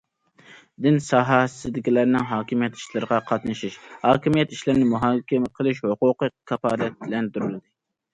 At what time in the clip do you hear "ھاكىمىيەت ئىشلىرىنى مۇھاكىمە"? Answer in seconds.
4.05-5.53